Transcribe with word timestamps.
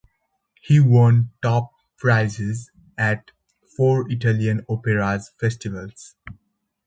He 0.59 0.79
won 0.79 1.29
top 1.43 1.75
prizes 1.95 2.71
at 2.97 3.29
four 3.77 4.09
Italian 4.09 4.65
opera 4.67 5.21
festivals. 5.39 6.15